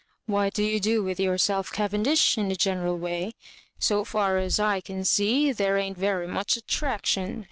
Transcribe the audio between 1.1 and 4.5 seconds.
yourselfj Cavendish, in a general way? So far